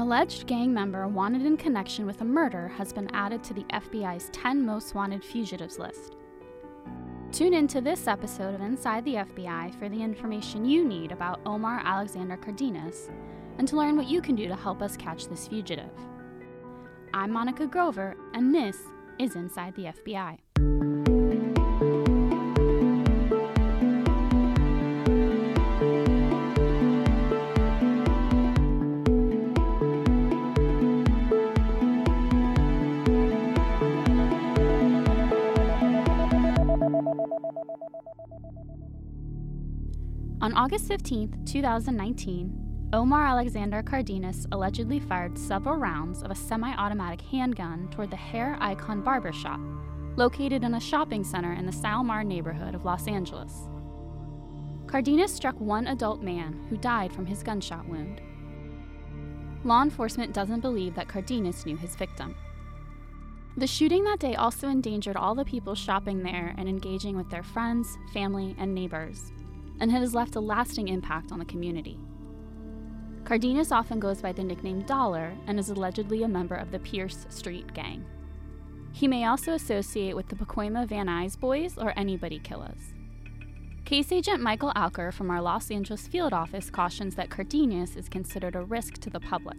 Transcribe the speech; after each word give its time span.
alleged 0.00 0.46
gang 0.46 0.72
member 0.72 1.06
wanted 1.06 1.44
in 1.44 1.58
connection 1.58 2.06
with 2.06 2.22
a 2.22 2.24
murder 2.24 2.68
has 2.68 2.90
been 2.90 3.10
added 3.12 3.44
to 3.44 3.52
the 3.52 3.64
FBI's 3.64 4.30
10 4.32 4.64
most 4.64 4.94
wanted 4.94 5.22
fugitives 5.22 5.78
list. 5.78 6.16
Tune 7.32 7.52
in 7.52 7.68
to 7.68 7.82
this 7.82 8.08
episode 8.08 8.54
of 8.54 8.62
Inside 8.62 9.04
the 9.04 9.16
FBI 9.16 9.78
for 9.78 9.90
the 9.90 10.02
information 10.02 10.64
you 10.64 10.86
need 10.86 11.12
about 11.12 11.40
Omar 11.44 11.82
Alexander 11.84 12.38
Cardenas 12.38 13.10
and 13.58 13.68
to 13.68 13.76
learn 13.76 13.94
what 13.94 14.08
you 14.08 14.22
can 14.22 14.34
do 14.34 14.48
to 14.48 14.56
help 14.56 14.80
us 14.80 14.96
catch 14.96 15.28
this 15.28 15.46
fugitive. 15.46 15.92
I'm 17.12 17.30
Monica 17.30 17.66
Grover, 17.66 18.16
and 18.32 18.54
this 18.54 18.78
is 19.18 19.36
Inside 19.36 19.74
the 19.76 19.92
FBI. 20.06 20.38
On 40.42 40.54
August 40.54 40.88
15, 40.88 41.44
2019, 41.44 42.88
Omar 42.94 43.26
Alexander 43.26 43.82
Cardenas 43.82 44.46
allegedly 44.52 44.98
fired 44.98 45.36
several 45.36 45.76
rounds 45.76 46.22
of 46.22 46.30
a 46.30 46.34
semi 46.34 46.72
automatic 46.76 47.20
handgun 47.20 47.88
toward 47.90 48.10
the 48.10 48.16
Hair 48.16 48.56
Icon 48.58 49.02
Barbershop, 49.02 49.60
located 50.16 50.64
in 50.64 50.72
a 50.72 50.80
shopping 50.80 51.24
center 51.24 51.52
in 51.52 51.66
the 51.66 51.72
Sylmar 51.72 52.24
neighborhood 52.24 52.74
of 52.74 52.86
Los 52.86 53.06
Angeles. 53.06 53.68
Cardenas 54.86 55.30
struck 55.30 55.60
one 55.60 55.88
adult 55.88 56.22
man 56.22 56.66
who 56.70 56.78
died 56.78 57.12
from 57.12 57.26
his 57.26 57.42
gunshot 57.42 57.86
wound. 57.86 58.22
Law 59.64 59.82
enforcement 59.82 60.32
doesn't 60.32 60.60
believe 60.60 60.94
that 60.94 61.06
Cardenas 61.06 61.66
knew 61.66 61.76
his 61.76 61.96
victim. 61.96 62.34
The 63.58 63.66
shooting 63.66 64.04
that 64.04 64.20
day 64.20 64.36
also 64.36 64.68
endangered 64.68 65.16
all 65.16 65.34
the 65.34 65.44
people 65.44 65.74
shopping 65.74 66.22
there 66.22 66.54
and 66.56 66.66
engaging 66.66 67.14
with 67.14 67.28
their 67.28 67.42
friends, 67.42 67.98
family, 68.14 68.56
and 68.58 68.74
neighbors 68.74 69.32
and 69.80 69.90
has 69.90 70.14
left 70.14 70.36
a 70.36 70.40
lasting 70.40 70.88
impact 70.88 71.32
on 71.32 71.38
the 71.38 71.44
community. 71.44 71.98
Cardenas 73.24 73.72
often 73.72 74.00
goes 74.00 74.20
by 74.20 74.32
the 74.32 74.44
nickname 74.44 74.82
Dollar 74.82 75.34
and 75.46 75.58
is 75.58 75.70
allegedly 75.70 76.22
a 76.22 76.28
member 76.28 76.54
of 76.54 76.70
the 76.70 76.78
Pierce 76.78 77.26
Street 77.28 77.72
Gang. 77.74 78.04
He 78.92 79.06
may 79.06 79.24
also 79.24 79.54
associate 79.54 80.16
with 80.16 80.28
the 80.28 80.36
Pacoima 80.36 80.86
Van 80.86 81.06
Nuys 81.06 81.38
boys 81.38 81.78
or 81.78 81.92
anybody 81.96 82.38
killers. 82.38 82.94
Case 83.84 84.12
agent 84.12 84.40
Michael 84.40 84.72
Alker 84.76 85.12
from 85.12 85.30
our 85.30 85.40
Los 85.40 85.70
Angeles 85.70 86.06
field 86.06 86.32
office 86.32 86.70
cautions 86.70 87.14
that 87.16 87.30
Cardenas 87.30 87.96
is 87.96 88.08
considered 88.08 88.54
a 88.54 88.62
risk 88.62 88.94
to 88.98 89.10
the 89.10 89.20
public. 89.20 89.58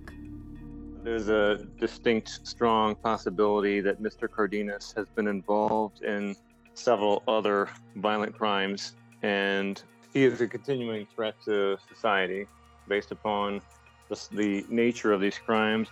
There's 1.04 1.30
a 1.30 1.66
distinct, 1.80 2.46
strong 2.48 2.96
possibility 2.96 3.82
that 3.82 4.02
Mr. 4.02 4.30
Cardenas 4.30 4.94
has 4.96 5.08
been 5.10 5.28
involved 5.28 6.04
in 6.04 6.36
several 6.76 7.24
other 7.28 7.70
violent 7.96 8.38
crimes, 8.38 8.96
and 9.24 9.82
he 10.14 10.24
is 10.26 10.42
a 10.42 10.48
continuing 10.48 11.08
threat 11.16 11.36
to 11.46 11.78
society 11.88 12.48
based 12.88 13.12
upon 13.12 13.62
the, 14.10 14.20
the 14.32 14.66
nature 14.70 15.14
of 15.14 15.22
these 15.22 15.38
crimes. 15.38 15.88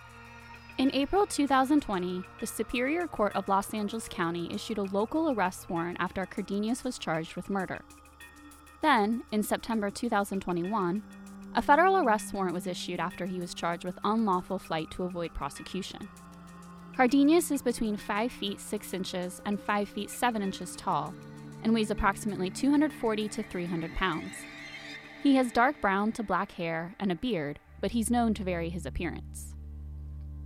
In 0.78 0.90
April 0.94 1.26
2020, 1.26 2.22
the 2.38 2.46
Superior 2.46 3.06
Court 3.06 3.34
of 3.34 3.48
Los 3.48 3.74
Angeles 3.74 4.08
County 4.08 4.48
issued 4.52 4.78
a 4.78 4.82
local 4.82 5.30
arrest 5.30 5.68
warrant 5.68 5.98
after 6.00 6.24
Cardenas 6.24 6.84
was 6.84 6.98
charged 6.98 7.36
with 7.36 7.50
murder. 7.50 7.80
Then, 8.80 9.22
in 9.30 9.42
September 9.42 9.90
2021, 9.90 11.02
a 11.54 11.62
federal 11.62 11.98
arrest 11.98 12.32
warrant 12.32 12.54
was 12.54 12.66
issued 12.66 13.00
after 13.00 13.26
he 13.26 13.38
was 13.38 13.52
charged 13.52 13.84
with 13.84 13.98
unlawful 14.04 14.58
flight 14.58 14.90
to 14.92 15.02
avoid 15.02 15.34
prosecution. 15.34 16.08
Cardenas 16.96 17.50
is 17.50 17.62
between 17.62 17.96
5 17.96 18.32
feet 18.32 18.60
6 18.60 18.94
inches 18.94 19.42
and 19.44 19.60
5 19.60 19.88
feet 19.88 20.10
7 20.10 20.42
inches 20.42 20.76
tall 20.76 21.14
and 21.62 21.74
weighs 21.74 21.90
approximately 21.90 22.50
240 22.50 23.28
to 23.28 23.42
300 23.42 23.94
pounds. 23.94 24.32
He 25.22 25.36
has 25.36 25.52
dark 25.52 25.80
brown 25.80 26.12
to 26.12 26.22
black 26.22 26.52
hair 26.52 26.94
and 26.98 27.12
a 27.12 27.14
beard, 27.14 27.58
but 27.80 27.90
he's 27.90 28.10
known 28.10 28.34
to 28.34 28.44
vary 28.44 28.70
his 28.70 28.86
appearance. 28.86 29.54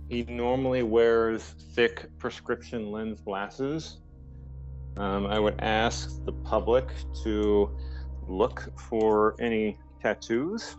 He 0.09 0.23
normally 0.23 0.83
wears 0.83 1.55
thick 1.73 2.05
prescription 2.19 2.91
lens 2.91 3.21
glasses. 3.21 3.97
Um, 4.97 5.25
I 5.25 5.39
would 5.39 5.59
ask 5.59 6.23
the 6.25 6.33
public 6.33 6.89
to 7.23 7.75
look 8.27 8.71
for 8.89 9.35
any 9.39 9.77
tattoos. 10.01 10.75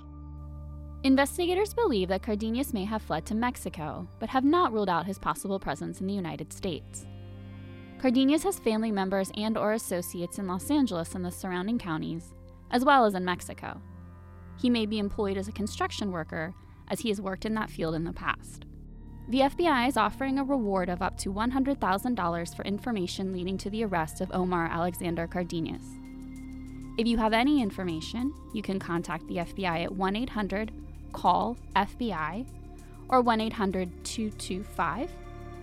Investigators 1.03 1.75
believe 1.75 2.09
that 2.09 2.23
Cardenas 2.23 2.73
may 2.73 2.85
have 2.85 3.03
fled 3.03 3.27
to 3.27 3.35
Mexico, 3.35 4.09
but 4.19 4.29
have 4.29 4.45
not 4.45 4.73
ruled 4.73 4.89
out 4.89 5.07
his 5.07 5.19
possible 5.19 5.61
presence 5.61 6.01
in 6.01 6.07
the 6.07 6.15
United 6.15 6.53
States. 6.53 7.07
Cardenas 7.99 8.43
has 8.43 8.59
family 8.59 8.93
members 8.93 9.31
and 9.37 9.57
or 9.57 9.73
associates 9.73 10.39
in 10.39 10.47
Los 10.47 10.71
Angeles 10.71 11.15
and 11.15 11.25
the 11.25 11.31
surrounding 11.31 11.79
counties, 11.79 12.35
as 12.71 12.85
well 12.85 13.07
as 13.07 13.15
in 13.15 13.25
Mexico. 13.25 13.81
He 14.59 14.69
may 14.69 14.85
be 14.87 14.99
employed 14.99 15.39
as 15.39 15.49
a 15.49 15.53
construction 15.53 16.13
worker, 16.13 16.55
as 16.89 17.01
he 17.01 17.09
has 17.09 17.21
worked 17.21 17.47
in 17.47 17.55
that 17.55 17.71
field 17.71 17.95
in 17.95 18.05
the 18.05 18.13
past. 18.13 18.67
The 19.29 19.41
FBI 19.41 19.89
is 19.89 19.97
offering 19.97 20.39
a 20.39 20.45
reward 20.45 20.89
of 20.89 21.03
up 21.03 21.19
to 21.19 21.33
$100,000 21.33 22.57
for 22.57 22.65
information 22.65 23.33
leading 23.33 23.59
to 23.59 23.71
the 23.71 23.85
arrest 23.85 24.21
of 24.21 24.31
Omar 24.33 24.67
Alexander 24.67 25.27
Cardenas. 25.27 25.85
If 26.99 27.07
you 27.07 27.19
have 27.19 27.33
any 27.33 27.61
information, 27.61 28.33
you 28.55 28.63
can 28.63 28.79
contact 28.79 29.27
the 29.27 29.39
FBI 29.39 29.85
at 29.85 29.93
1 29.93 30.17
800 30.17 30.71
CALL 31.13 31.57
FBI 31.75 32.47
or 33.09 33.21
1 33.21 33.41
800 33.41 34.05
225 34.05 35.11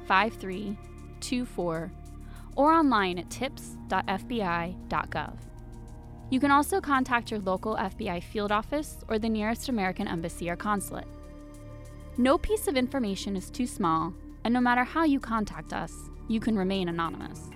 5324 0.08 1.92
or 2.56 2.72
online 2.72 3.20
at 3.20 3.30
tips.fbi.gov. 3.30 5.34
You 6.30 6.40
can 6.40 6.52
also 6.52 6.82
contact 6.82 7.32
your 7.32 7.40
local 7.42 7.76
FBI 7.76 8.24
field 8.24 8.52
office 8.52 9.04
or 9.08 9.20
the 9.20 9.30
nearest 9.30 9.70
American 9.70 10.08
embassy 10.08 10.50
or 10.50 10.56
consulate. 10.56 11.08
No 12.18 12.38
piece 12.38 12.68
of 12.68 12.76
information 12.76 13.36
is 13.36 13.50
too 13.50 13.68
small, 13.68 14.14
and 14.44 14.54
no 14.54 14.62
matter 14.62 14.84
how 14.84 15.04
you 15.04 15.20
contact 15.20 15.74
us, 15.74 15.94
you 16.28 16.40
can 16.40 16.56
remain 16.56 16.90
anonymous. 16.90 17.50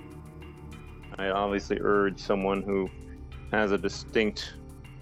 I 1.18 1.29
obviously 1.29 1.79
urge 1.81 2.19
someone 2.19 2.62
who 2.62 2.90
has 3.52 3.72
a 3.72 3.78
distinct 3.78 4.53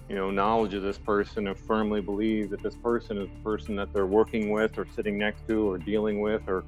you 0.09 0.15
know 0.15 0.29
knowledge 0.29 0.73
of 0.73 0.83
this 0.83 0.97
person 0.97 1.47
and 1.47 1.57
firmly 1.57 2.01
believe 2.01 2.49
that 2.51 2.61
this 2.61 2.75
person 2.75 3.17
is 3.17 3.29
the 3.29 3.43
person 3.43 3.75
that 3.75 3.91
they're 3.91 4.05
working 4.05 4.51
with 4.51 4.77
or 4.77 4.85
sitting 4.95 5.17
next 5.17 5.47
to 5.47 5.71
or 5.71 5.77
dealing 5.77 6.21
with 6.21 6.41
or 6.47 6.63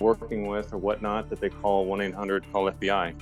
working 0.00 0.46
with 0.46 0.72
or 0.72 0.78
whatnot 0.78 1.28
that 1.30 1.40
they 1.40 1.48
call 1.48 1.84
1 1.86 2.00
800 2.00 2.52
call 2.52 2.70
FBI. 2.70 3.14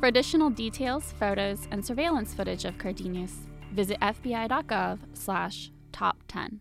For 0.00 0.06
additional 0.06 0.50
details, 0.50 1.12
photos, 1.12 1.66
and 1.70 1.84
surveillance 1.84 2.32
footage 2.32 2.64
of 2.64 2.78
Cardenas, 2.78 3.48
visit 3.72 3.98
fbi.gov 4.00 4.98
slash 5.12 5.72
top 5.92 6.18
10. 6.28 6.60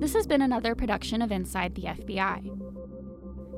This 0.00 0.14
has 0.14 0.26
been 0.26 0.40
another 0.40 0.74
production 0.74 1.20
of 1.20 1.30
Inside 1.30 1.74
the 1.74 1.82
FBI. 1.82 2.70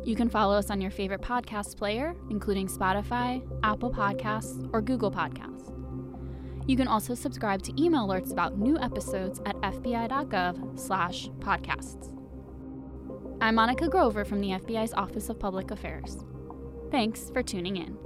You 0.04 0.16
can 0.16 0.28
follow 0.28 0.56
us 0.56 0.70
on 0.70 0.80
your 0.80 0.90
favorite 0.90 1.20
podcast 1.20 1.76
player, 1.76 2.16
including 2.30 2.66
Spotify, 2.66 3.48
Apple 3.62 3.92
Podcasts, 3.92 4.68
or 4.72 4.82
Google 4.82 5.12
Podcasts. 5.12 5.70
You 6.66 6.76
can 6.76 6.88
also 6.88 7.14
subscribe 7.14 7.62
to 7.62 7.82
email 7.82 8.06
alerts 8.06 8.30
about 8.30 8.58
new 8.58 8.78
episodes 8.78 9.40
at 9.46 9.56
fbi.gov/podcasts. 9.56 12.12
I'm 13.40 13.54
Monica 13.56 13.88
Grover 13.88 14.24
from 14.24 14.40
the 14.40 14.50
FBI's 14.50 14.94
Office 14.94 15.28
of 15.28 15.40
Public 15.40 15.72
Affairs. 15.72 16.24
Thanks 16.92 17.30
for 17.30 17.42
tuning 17.42 17.78
in. 17.78 17.98